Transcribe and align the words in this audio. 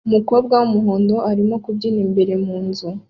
Umukobwa 0.07 0.53
wumuhondo 0.59 1.15
arimo 1.31 1.55
kubyina 1.63 1.99
imbere 2.07 2.33
munzu 2.45 2.87